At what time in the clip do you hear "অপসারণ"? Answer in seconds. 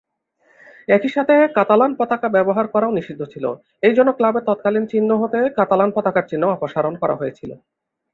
6.51-6.93